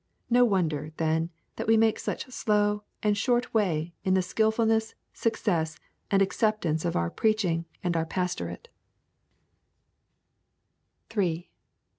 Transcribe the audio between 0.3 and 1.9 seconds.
No wonder, then, that we